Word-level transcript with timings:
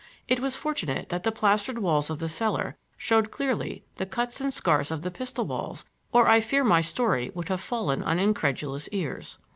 It 0.27 0.39
was 0.39 0.55
fortunate 0.55 1.09
that 1.09 1.21
the 1.21 1.31
plastered 1.31 1.77
walls 1.77 2.09
of 2.09 2.17
the 2.17 2.27
cellar 2.27 2.75
showed 2.97 3.29
clearly 3.29 3.83
the 3.97 4.07
cuts 4.07 4.41
and 4.41 4.51
scars 4.51 4.89
of 4.89 5.03
the 5.03 5.11
pistol 5.11 5.45
balls 5.45 5.85
or 6.11 6.27
I 6.27 6.39
fear 6.41 6.63
my 6.63 6.81
story 6.81 7.29
would 7.35 7.49
have 7.49 7.61
fallen 7.61 8.01
on 8.01 8.17
incredulous 8.17 8.87
ears. 8.91 9.37